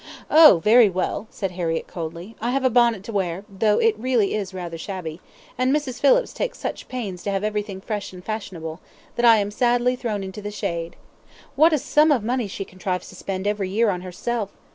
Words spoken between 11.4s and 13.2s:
What a sum of money she contrives to